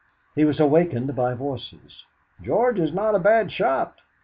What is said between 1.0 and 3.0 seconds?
by voices. "George is